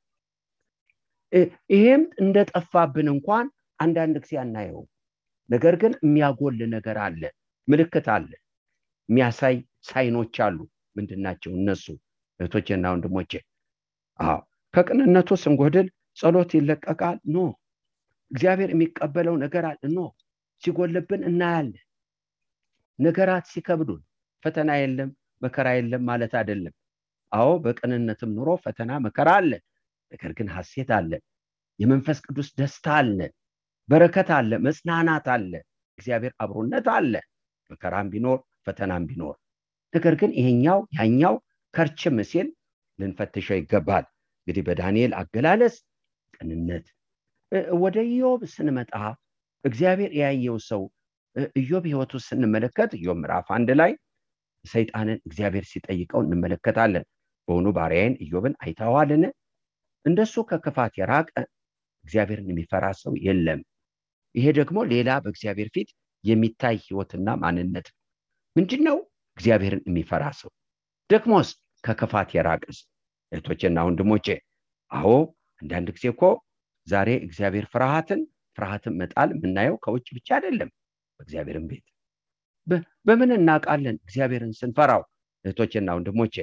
ይሄም 1.73 2.03
እንደጠፋብን 2.23 3.09
እንኳን 3.15 3.47
አንዳንድ 3.81 4.17
ጊዜ 4.25 4.33
አናየውም። 4.43 4.89
ነገር 5.51 5.75
ግን 5.83 5.93
የሚያጎል 6.03 6.59
ነገር 6.75 6.97
አለ 7.07 7.23
ምልክት 7.69 8.07
አለ 8.15 8.31
የሚያሳይ 9.09 9.57
ሳይኖች 9.89 10.37
አሉ። 10.47 10.59
ምንድናቸው 10.97 11.51
እነሱ? 11.59 11.85
እህቶቼና 12.41 12.85
ወንድሞቼ 12.93 13.33
አዎ 14.19 14.39
ከቅንነቱ 14.75 15.31
ስንጎድል 15.43 15.87
ጸሎት 16.19 16.51
ይለቀቃል? 16.57 17.17
no። 17.29 17.37
እግዚአብሔር 18.31 18.71
የሚቀበለው 18.73 19.35
ነገር 19.45 19.65
አለ? 19.71 19.81
no። 19.91 19.99
ሲጎልብን 20.63 21.23
እናያለን። 21.29 21.85
ነገራት 22.99 23.45
ሲከብዱን 23.53 24.01
ፈተና 24.43 24.71
የለም 24.81 25.11
መከራ 25.43 25.69
የለም 25.77 26.03
ማለት 26.11 26.33
አይደለም። 26.41 26.75
አዎ 27.33 27.51
በቅንነትም 27.65 28.31
ኑሮ 28.37 28.49
ፈተና 28.65 28.93
መከራ 29.07 29.29
አለ። 29.41 29.53
ነገር 30.13 30.33
ግን 30.39 30.49
ሐሴት 30.55 30.91
አለ። 30.99 31.13
የመንፈስ 31.79 32.19
ቅዱስ 32.27 32.49
ደስታ 32.59 32.87
አለ። 33.01 33.19
በረከት 33.89 34.29
አለ። 34.39 34.53
መጽናናት 34.67 35.27
አለ። 35.35 35.53
እግዚአብሔር 35.99 36.33
አብሮነት 36.43 36.87
አለ። 36.97 37.15
መከራም 37.71 38.09
ቢኖር 38.13 38.39
ፈተናም 38.67 39.05
ቢኖር። 39.11 39.37
ነገር 39.95 40.15
ግን 40.21 40.31
ይሄኛው 40.39 40.79
ያኛው 40.99 41.35
ከርችም 41.75 42.19
ሲል 42.31 42.49
ልንፈትሸው 42.99 43.57
ይገባል 43.59 44.05
እንግዲህ 44.43 44.63
በዳንኤል 44.69 45.13
አገላለጽ 45.19 45.77
ቅንነት። 46.35 46.87
ወደ 47.83 47.97
ኢዮብ 48.11 48.41
ስንመጣ 48.53 48.93
እግዚአብሔር 49.65 50.13
ያየው 50.21 50.57
ሰው 50.69 50.83
ኢዮብ 51.61 51.85
ህይወቱ 51.91 52.13
ስንመለከት 52.27 52.91
ኢዮብ 52.99 53.17
ምዕራፍ 53.21 53.49
አንድ 53.57 53.71
ላይ 53.81 53.93
ሰይጣንን 54.65 55.19
እግዚአብሔር 55.29 55.65
ሲጠይቀው 55.71 56.21
እንመለከታለን። 56.25 57.05
በሆኑ 57.49 57.67
ባሪያዬን 57.77 58.15
ኢዮብን 58.25 58.55
አይተዋልን 58.65 59.23
እንደሱ 60.05 60.35
ከክፋት 60.51 60.93
የራቀ 61.01 61.31
እግዚአብሔርን 62.05 62.49
የሚፈራ 62.51 62.85
ሰው 63.03 63.13
የለም። 63.27 63.61
ይሄ 64.35 64.47
ደግሞ 64.59 64.79
ሌላ 64.93 65.11
በእግዚአብሔር 65.25 65.69
ፊት 65.75 65.89
የሚታይ 66.25 66.77
ህይወትና 66.85 67.29
ማንነት 67.43 67.87
ነው 67.91 67.99
ምንድን 68.57 68.83
ነው 68.89 68.97
እግዚአብሔርን 69.37 69.83
የሚፈራ 69.89 70.25
ሰው። 70.41 70.51
ደግሞስ 71.11 71.49
ከክፋት 71.85 72.31
የራቀ 72.37 72.65
ሰው 72.79 72.89
እህቶቼና 73.33 73.79
ወንድሞቼ። 73.87 74.27
አዎ 74.91 75.11
አንዳንድ 75.63 75.89
ጊዜ 75.97 76.07
እኮ 76.13 76.23
ዛሬ 76.87 77.09
እግዚአብሔር 77.27 77.67
ፍርሃትን 77.73 78.21
ፍርሃትን 78.59 78.95
መጣል 79.01 79.29
የምናየው 79.35 79.77
ከውጭ 79.85 80.07
ብቻ 80.17 80.29
አይደለም 80.39 80.71
በእግዚአብሔርን 81.21 81.67
ቤት። 81.71 81.87
በምን 83.07 83.31
እናውቃለን? 83.37 83.97
እግዚአብሔርን 84.05 84.53
ስንፈራው። 84.59 85.03
እህቶቼና 85.45 85.89
ወንድሞቼ 85.97 86.37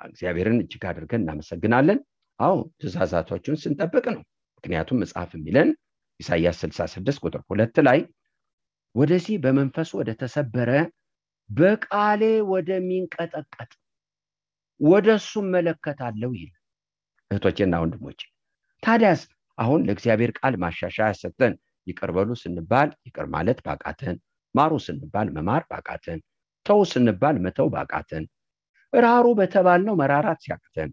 እግዚአብሔርን 0.00 0.58
እጅግ 0.62 0.84
አድርገን 0.90 1.22
እናመሰግናለን። 1.24 1.98
አዎ 2.40 2.56
ትእዛዛቶቹን 2.80 3.56
ስንጠብቅ 3.62 4.04
ነው። 4.14 4.22
ምክንያቱም 4.58 5.00
መጽሐፍ 5.02 5.30
የሚለን 5.36 5.68
ኢሳያስ 6.20 6.58
66 6.66 7.22
ቁጥር 7.24 7.42
ሁለት 7.48 7.76
ላይ 7.86 7.98
ወደዚህ 8.94 9.36
በመንፈሱ 9.44 9.90
ወደ 10.00 10.10
ተሰበረ 10.20 10.70
በቃሌ 11.50 12.22
ወደሚንቀጠቀጥ 12.50 13.70
ወደ 14.80 15.08
እሱ 15.18 15.42
መለከታለው 15.54 16.32
ይል 16.38 16.52
እህቶቼና 17.30 17.74
ወንድሞቼ 17.82 18.20
ታዲያስ 18.82 19.20
አሁን 19.58 19.80
ለእግዚአብሔር 19.86 20.30
ቃል 20.38 20.54
ማሻሻያ 20.62 21.08
ሰጠን? 21.20 21.54
ይቅርበሉ 21.86 22.30
ስንባል 22.40 22.88
ይቅር 23.06 23.26
ማለት 23.34 23.58
ባቃተን 23.66 24.16
ማሩ 24.54 24.72
ስንባል 24.86 25.28
መማር 25.36 25.62
ባቃተን 25.70 26.20
ተው 26.66 26.80
ስንባል 26.92 27.36
መተው 27.44 27.68
ባቃተን 27.74 28.24
ራሩ 28.92 29.26
በተባልነው 29.38 29.94
መራራት 30.00 30.38
ሲያቅተን 30.44 30.90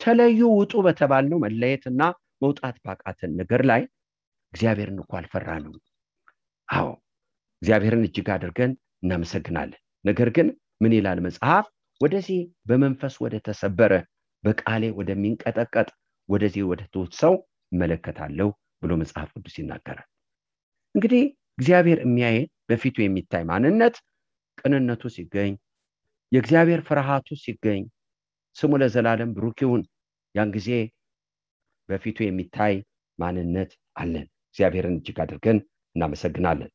ተለዩ 0.00 0.40
ውጡ 0.58 0.72
በተባልነው 0.86 1.38
መለየትና 1.44 2.02
መውጣት 2.42 2.76
ባቃተን 2.84 3.30
ነገር 3.40 3.62
ላይ 3.70 3.82
እግዚአብሔርን 4.52 4.98
እኮ 5.02 5.12
አልፈራ 5.20 5.48
ነው 5.64 5.72
አዎ 6.68 6.88
እግዚአብሔርን 7.62 8.04
እጅግ 8.08 8.28
አድርገን 8.34 8.72
እናመሰግናለን። 9.02 9.80
ነገር 10.04 10.28
ግን 10.36 10.48
ምን 10.82 10.92
ይላል 10.96 11.18
መጽሐፍ 11.26 11.66
ወደዚህ 12.00 12.40
በመንፈስ 12.68 13.14
ወደ 13.24 13.34
ተሰበረ 13.46 13.92
በቃሌ 14.44 14.84
ወደሚንቀጠቀጥ 14.98 15.88
ወደዚህ 16.28 16.62
ወደ 16.70 16.82
ትሁት 16.92 17.12
ሰው 17.20 17.34
እመለከታለሁ 17.72 18.48
ብሎ 18.82 18.92
መጽሐፍ 19.00 19.30
ቅዱስ 19.34 19.54
ይናገራል። 19.60 20.08
እንግዲህ 20.94 21.22
እግዚአብሔር 21.58 21.98
የሚያየን 22.04 22.46
በፊቱ 22.68 22.96
የሚታይ 23.02 23.42
ማንነት 23.50 23.96
ቅንነቱ 24.58 25.02
ሲገኝ 25.16 25.52
የእግዚአብሔር 26.32 26.80
ፍርሃቱ 26.88 27.28
ሲገኝ 27.42 27.82
ስሙ 28.56 28.72
ለዘላለም 28.82 29.30
ብሩክ 29.36 29.58
ይሁን። 29.64 29.82
ያን 30.34 30.50
ጊዜ 30.56 30.70
በፊቱ 31.88 32.18
የሚታይ 32.24 32.74
ማንነት 33.18 33.70
አለን። 33.96 34.26
እግዚአብሔርን 34.50 34.96
እጅግ 34.98 35.18
አድርገን 35.24 35.58
እናመሰግናለን። 35.94 36.70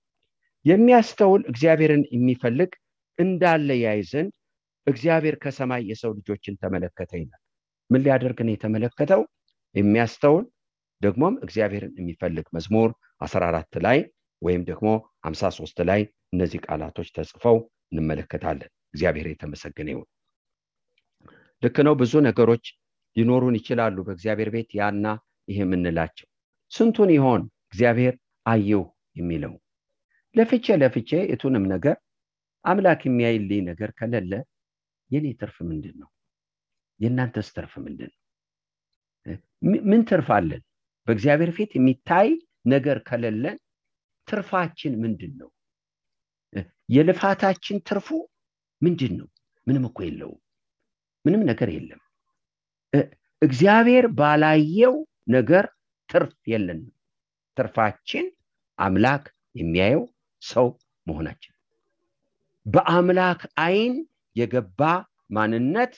የሚያስተውል 0.65 1.41
እግዚአብሔርን 1.51 2.03
የሚፈልግ 2.15 2.71
እንዳለ 3.19 3.69
ያይ 3.83 3.99
ዘንድ 4.11 4.31
እግዚአብሔር 4.87 5.35
ከሰማይ 5.43 5.81
የሰው 5.89 6.11
ልጆችን 6.17 6.59
ተመለከተ 6.61 7.11
ይላል። 7.19 7.41
ምን 7.89 8.03
ሊያደርግ 8.05 8.39
ነው 8.45 8.53
የተመለከተው? 8.53 9.21
የሚያስተውል 9.75 10.45
ደግሞም 11.01 11.35
እግዚአብሔርን 11.45 11.93
የሚፈልግ 11.99 12.45
መዝሙር 12.55 12.89
14 13.23 13.79
ላይ 13.85 13.99
ወይም 14.41 14.61
ደግሞ 14.69 14.87
53 15.27 15.83
ላይ 15.89 16.01
እነዚህ 16.33 16.59
ቃላቶች 16.65 17.09
ተጽፈው 17.17 17.57
እንመለከታለን። 17.91 18.71
እግዚአብሔር 18.93 19.27
የተመሰገነ 19.29 19.89
ይሁን። 19.93 20.07
ልክ 21.63 21.77
ነው። 21.87 21.93
ብዙ 22.01 22.13
ነገሮች 22.27 22.65
ሊኖሩን 23.15 23.55
ይችላሉ 23.59 23.97
በእግዚአብሔር 24.07 24.49
ቤት። 24.55 24.69
ያና 24.79 25.05
ይህ 25.47 25.59
የምንላቸው 25.61 26.27
ስንቱን 26.71 27.09
ይሆን? 27.15 27.41
እግዚአብሔር 27.67 28.15
አየሁ 28.45 28.81
የሚለው 29.15 29.53
ለፍቼ 30.35 30.65
ለፍቼ 30.81 31.11
የቱንም 31.31 31.65
ነገር 31.73 31.95
አምላክ 32.65 33.01
የሚያይልኝ 33.07 33.61
ነገር 33.69 33.89
ከሌለ 33.97 34.31
የኔ 35.11 35.25
ትርፍ 35.39 35.57
ምንድን 35.69 35.95
ነው 36.01 36.09
የእናንተስ 36.99 37.47
ትርፍ 37.55 37.73
ምንድን 37.85 38.11
ነው 38.11 38.19
ምን 39.87 40.01
ትርፍ 40.09 40.29
አለን? 40.35 40.61
በእግዚአብሔር 41.07 41.51
ፊት 41.57 41.71
የሚታይ 41.77 42.29
ነገር 42.65 42.97
ከሌለን 43.07 43.57
ትርፋችን 44.27 44.93
ምንድን 45.03 45.33
ነው 45.41 45.49
የልፋታችን 46.89 47.77
ትርፉ 47.87 48.07
ምንድን 48.81 49.13
ነው 49.19 49.27
ምንም 49.67 49.83
እኮ 49.89 49.97
የለውም። 50.05 50.39
ምንም 51.25 51.41
ነገር 51.49 51.69
የለም። 51.73 52.01
እግዚአብሔር 53.41 54.05
ባላየው 54.17 54.95
ነገር 55.27 55.65
ትርፍ 56.09 56.35
የለንም። 56.51 56.91
ትርፋችን 57.57 58.25
አምላክ 58.79 59.23
የሚያየው 59.55 60.03
ሰው 60.41 60.67
መሆናችን 61.07 61.53
በአምላክ 62.65 63.41
አይን 63.63 63.95
የገባ 64.35 64.81
ማንነት 65.35 65.93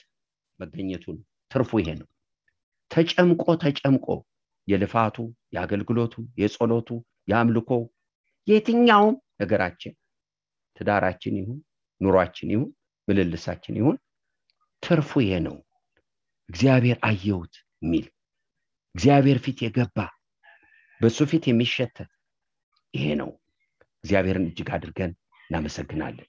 መገኘቱ 0.60 1.04
ነው 1.16 1.22
ትርፉ 1.50 1.70
ይሄ 1.80 1.90
ነው። 2.00 2.08
ተጨምቆ 2.90 3.44
ተጨምቆ 3.62 4.06
የልፋቱ 4.68 5.16
የአገልግሎቱ 5.54 6.14
የጸሎቱ 6.40 6.88
የአምልኮ 7.30 7.70
የትኛውም 8.48 9.14
ነገራችን 9.40 9.94
ትዳራችን 10.76 11.34
ይሁን 11.40 11.58
ኑሯችን 12.00 12.50
ይሁን 12.54 12.68
ምልልሳችን 13.08 13.78
ይሁን 13.80 13.96
ትርፉ 14.82 15.20
ይሄ 15.24 15.34
ነው። 15.46 15.56
እግዚአብሔር 16.48 16.98
አየሁት 17.08 17.54
የሚል 17.82 18.06
እግዚአብሔር 18.94 19.38
ፊት 19.44 19.58
የገባ 19.64 19.98
በሱ 21.00 21.18
ፊት 21.30 21.44
የሚሸተት 21.48 22.10
ይሄ 22.94 23.06
ነው። 23.20 23.30
እግዚአብሔርን 24.04 24.46
እጅግ 24.50 24.68
አድርገን 24.76 25.12
እናመሰግናለን 25.50 26.28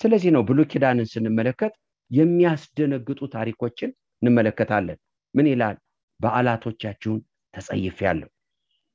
ስለዚህ 0.00 0.30
ነው 0.34 0.42
ብሉ 0.48 0.58
ኪዳንን 0.70 1.08
ስንመለከት 1.12 1.72
የሚያስደነግጡ 2.10 3.20
ታሪኮችን 3.34 3.90
እንመለከታለን። 4.22 4.98
ምን 5.34 5.46
ይላል? 5.50 5.76
በዓላቶቻችሁን 6.20 7.20
ተጸይፍ 7.54 7.98
ያለው 8.06 8.30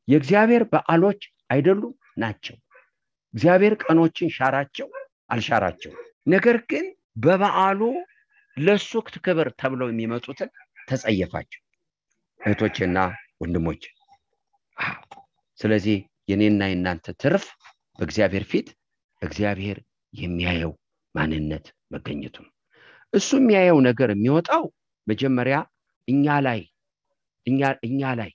የእግዚአብሔር 0.08 0.64
በዓሎች 0.72 1.22
አይደሉም? 1.50 1.94
ናቸው። 2.18 2.56
እግዚአብሔር 3.34 3.74
ቀኖችን 3.84 4.30
ሻራቸው? 4.38 4.88
አልሻራቸው 5.34 5.92
ነገር 6.28 6.58
ግን 6.70 6.86
በበዓሉ 7.18 7.82
ለሱ 8.58 8.92
ክብር 9.26 9.48
ተብለው 9.60 9.88
የሚመጡትን 9.90 10.50
ተጸየፋቸው። 10.88 11.62
እህቶችና 12.40 12.98
ወንድሞች 13.42 13.84
ስለዚህ 15.60 15.98
የኔና 16.30 16.64
የናንተ 16.70 17.16
ትርፍ 17.22 17.46
በእግዚአብሔር 18.00 18.46
ፊት 18.52 18.68
እግዚአብሔር 19.22 19.78
የሚያየው 20.14 20.72
ማንነት 21.16 21.66
መገኘቱ 21.94 22.36
ነው 22.46 22.52
እሱ 23.14 23.30
የሚያየው 23.40 23.80
ነገር 23.88 24.10
የሚወጣው 24.14 24.64
መጀመሪያ 25.08 25.58
እኛ 26.08 26.26
ላይ 26.42 26.62
እኛ 27.88 28.02
ላይ። 28.20 28.32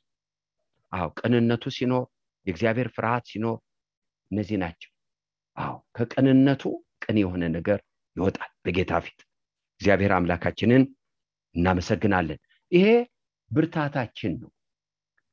አዎ 0.93 1.07
ቅንነቱ 1.19 1.65
ሲኖር 1.77 2.05
የእግዚአብሔር 2.47 2.89
ፍርሃት 2.95 3.25
ሲኖር 3.31 3.57
እነዚህ 4.31 4.57
ናቸው። 4.63 4.91
አዎ 5.57 5.75
ከቅንነቱ 5.97 6.63
ቅን 7.05 7.17
የሆነ 7.23 7.43
ነገር 7.57 7.79
ይወጣል 8.17 8.51
በጌታ 8.65 8.93
ፊት። 9.05 9.19
እግዚአብሔር 9.81 10.13
አምላካችንን 10.17 10.83
እናመሰግናለን። 11.55 12.41
ይሄ 12.73 12.87
ብርታታችን 13.51 14.33
ነው። 14.43 14.51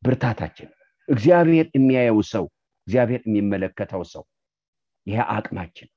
ብርታታችን 0.03 0.69
እግዚአብሔር 1.09 1.65
የሚያየው 1.75 2.19
ሰው 2.33 2.45
እግዚአብሔር 2.87 3.21
የሚመለከተው 3.27 4.03
ሰው 4.13 4.23
ይሄ 5.07 5.17
አቅማችን 5.35 5.89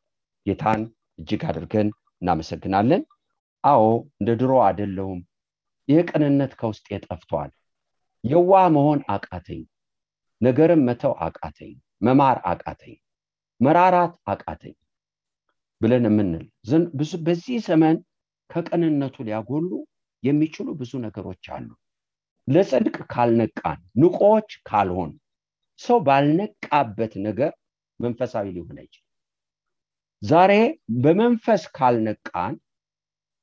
ጌታን 0.46 0.80
እጅግ 1.18 1.42
አድርገን 1.48 1.88
እናመሰግናለን። 2.22 3.02
አዎ 3.64 3.84
እንደ 4.18 4.30
ድሮ 4.40 4.52
አደለውም 4.66 5.20
ይህ 5.88 6.00
ቅንነት 6.10 6.52
ከውስጥ 6.60 6.86
ጠፍቷል። 7.04 7.50
የዋ 8.24 8.52
መሆን 8.74 9.00
አቃተኝ። 9.14 9.62
ነገርም 10.40 10.82
መተው 10.88 11.14
አቃተኝ። 11.26 11.74
መማር 12.02 12.38
አቃተኝ። 12.50 12.96
መራራት 13.60 14.14
አቃተኝ 14.32 14.74
ብለን 15.80 16.04
የምንል 16.08 16.44
በዚህ 17.26 17.56
ዘመን 17.66 17.96
ከቅንነቱ 18.50 19.16
ሊያጎሉ 19.26 19.70
የሚችሉ 20.22 20.68
ብዙ 20.78 20.92
ነገሮች 21.04 21.44
አሉ። 21.54 21.68
ለጽድቅ 22.48 22.96
ካልነቃን 23.12 23.80
ንቆዎች 24.00 24.50
ካልሆን 24.68 25.10
ሰው 25.80 25.98
ባልነቃበት 26.06 27.12
ነገር 27.26 27.52
መንፈሳዊ 28.00 28.46
ሊሆን 28.56 28.78
አይችል 28.80 29.04
ዛሬ 30.22 30.52
በመንፈስ 30.98 31.62
ካልነቃን 31.76 32.54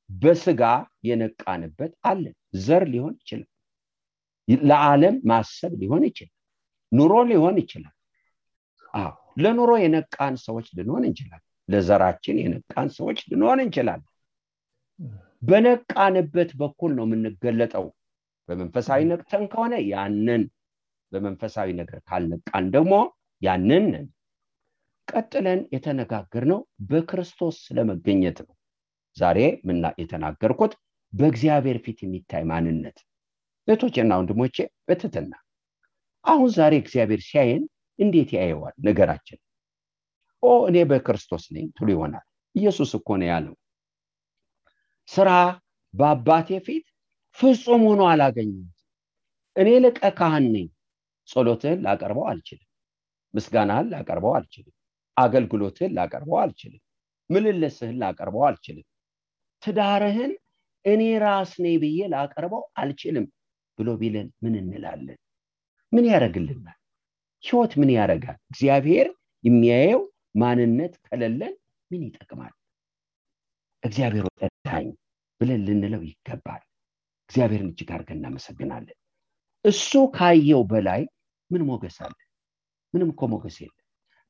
በስጋ 0.10 0.62
የነቃንበት 1.10 1.94
አለን። 2.04 2.34
ዘር 2.66 2.84
ሊሆን 2.94 3.14
ይችላል። 3.18 3.50
ለዓለም 4.68 5.16
ማሰብ 5.30 5.72
ሊሆን 5.82 6.04
ይችላል። 6.10 6.34
ኑሮ 6.92 7.14
ሊሆን 7.30 7.56
ይችላል። 7.62 7.94
አዎ 8.94 9.14
ለኑሮ 9.44 9.72
የነቃን 9.82 10.36
ሰዎች 10.44 10.68
ልንሆን 10.78 11.06
እንችላል 11.08 11.42
ለዘራችን 11.70 12.36
የነቃን 12.42 12.90
ሰዎች 12.98 13.20
ልንሆን 13.32 13.60
እንችላለን። 13.64 14.12
በነቃንበት 15.42 16.52
በኩል 16.62 16.92
ነው 16.98 17.06
የምንገለጠው። 17.08 17.88
በመንፈሳዊ 18.50 19.02
ነቅተን 19.10 19.44
ከሆነ 19.52 19.74
ያንን 19.92 20.44
በመንፈሳዊ 21.12 21.70
ነገር 21.80 22.00
ካልነቃን 22.10 22.66
ደግሞ 22.76 22.94
ያንን 23.42 23.88
ቀጥለን 25.08 25.60
የተነጋገርነው 25.76 26.60
በክርስቶስ 26.90 27.56
ስለመገኘት 27.66 28.38
ነው። 28.46 28.54
ዛሬ 29.18 29.40
ምና 29.68 29.86
የተናገርኩት? 30.02 30.74
በእግዚአብሔር 31.14 31.78
ፊት 31.84 32.00
የሚታይ 32.04 32.44
ማንነት። 32.50 32.98
እህቶቼና 33.68 34.12
ወንድሞቼ 34.20 34.58
በትትና 34.88 35.34
አሁን 36.26 36.50
ዛሬ 36.58 36.74
እግዚአብሔር 36.82 37.22
ሲያየን 37.28 37.64
እንዴት 38.00 38.30
ያየዋል? 38.38 38.74
ነገራችን። 38.88 39.40
ኦ 40.44 40.52
እኔ 40.70 40.78
በክርስቶስ 40.90 41.44
ነኝ 41.56 41.66
ትሉ 41.78 41.88
ይሆናል። 41.96 42.26
ኢየሱስ 42.56 42.92
እኮ 42.98 43.10
ነው 43.22 43.28
ያለው። 43.32 43.56
ስራ 45.10 45.30
በአባቴ 45.94 46.50
ፊት 46.66 46.86
ፍጹም 47.38 47.82
ሆኖ 47.88 48.02
አላገኘም 48.12 48.68
እኔ 49.56 49.70
ልቀ 49.84 50.00
ካህን 50.18 50.46
ነኝ። 50.54 50.68
ጸሎትህን 51.30 51.80
ላቀርበው 51.86 52.26
አልችልም። 52.32 52.70
ምስጋናህን 53.34 53.88
ላቀርበው 53.94 54.34
አልችልም 54.38 54.75
አገልግሎትህን 55.18 55.94
ላቀርበው 55.98 56.38
አልችልም። 56.42 56.82
ምልልስህን 57.30 57.98
ላቀርበው 58.02 58.44
አልችልም። 58.48 58.86
ትዳርህን 59.64 60.32
እኔ 60.86 61.02
ራስ 61.24 61.52
ነኝ 61.64 61.76
ብዬ 61.84 62.00
ላቀርበው 62.14 62.64
አልችልም 62.82 63.26
ብሎ 63.80 63.88
ቢለን 64.02 64.28
ምን 64.44 64.54
እንላለን? 64.62 65.20
ምን 65.94 66.06
ያደረግልናል 66.12 66.78
ህይወት 67.44 67.74
ምን 67.80 67.90
ያደርጋል? 67.96 68.38
እግዚአብሔር 68.52 69.08
የሚያየው 69.44 70.02
ማንነት 70.36 70.94
ከሌለን 71.06 71.54
ምን 71.92 72.02
ይጠቅማል? 72.08 72.54
እግዚአብሔር 73.84 74.24
ወጠዳኝ 74.28 74.88
ብለን 75.42 75.62
ልንለው 75.68 76.02
ይገባል። 76.10 76.64
እግዚአብሔርን 77.30 77.70
እጅግ 77.72 77.90
አድርገን 77.96 78.20
እናመሰግናለን። 78.20 78.98
እሱ 79.66 79.92
ካየው 80.16 80.62
በላይ 80.72 81.02
ምን 81.52 81.62
ሞገስ 81.70 81.98
አለ? 82.06 82.16
ምንም 82.94 83.10
እኮ 83.14 83.22
ሞገስ 83.34 83.58
የለም 83.62 83.85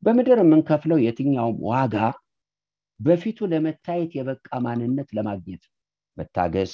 በምድር 0.06 0.40
የምንከፍለው 0.42 1.00
የትኛውም 1.04 1.58
ዋጋ 1.70 1.96
በፊቱ 3.00 3.48
ለመታየት 3.52 4.12
የበቃ 4.18 4.50
ማንነት 4.66 5.10
ለማግኘት 5.18 5.64
መታገስ 6.18 6.74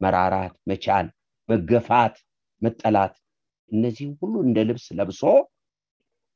መራራት 0.00 0.54
መቻል 0.70 1.06
መገፋት 1.48 2.16
መጠላት 2.62 3.14
እነዚህም 3.70 4.12
ሁሉ 4.20 4.34
እንደ 4.46 4.58
ልብስ 4.68 4.86
ለብሶ 4.98 5.22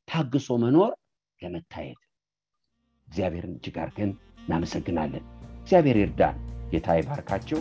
ታግሶ 0.09 0.57
መኖር 0.63 0.93
ለመታየት 1.41 2.01
እግዚአብሔርን 3.09 3.55
እጅግ 3.57 3.77
አድርገን 3.83 4.11
እናመሰግናለን። 4.43 5.25
እግዚአብሔር 5.61 5.97
ይርዳን። 6.01 6.37
ጌታ 6.73 6.95
ይባርካቸው 6.99 7.61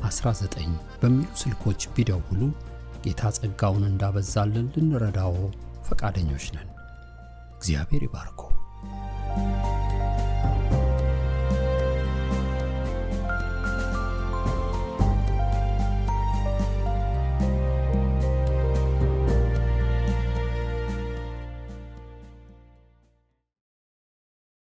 4919 0.00 0.72
በሚሉ 1.02 1.28
ስልኮች 1.42 1.88
ቢደውሉ 1.94 2.40
ጌታ 3.04 3.30
ጸጋውን 3.36 3.84
እንዳበዛልን 3.88 4.68
ልንረዳዎ 4.74 5.34
ፈቃደኞች 5.88 6.46
ነን። 6.56 6.68
እግዚአብሔር 7.56 8.02
ይባርኮ። 8.06 8.40